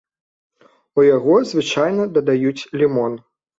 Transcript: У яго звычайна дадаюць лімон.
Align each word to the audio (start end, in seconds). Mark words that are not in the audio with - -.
У 1.01 1.05
яго 1.17 1.35
звычайна 1.51 2.09
дадаюць 2.19 2.57
лімон. 2.79 3.23